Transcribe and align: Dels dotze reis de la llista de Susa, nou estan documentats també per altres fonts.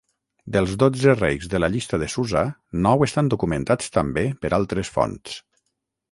Dels 0.53 0.71
dotze 0.83 1.11
reis 1.17 1.43
de 1.51 1.59
la 1.59 1.67
llista 1.73 1.99
de 2.03 2.07
Susa, 2.13 2.41
nou 2.85 3.05
estan 3.07 3.29
documentats 3.33 3.93
també 3.99 4.23
per 4.47 4.51
altres 4.59 4.91
fonts. 4.97 5.37